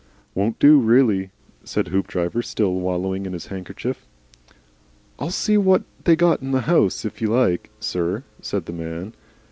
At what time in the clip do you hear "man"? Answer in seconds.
8.73-9.13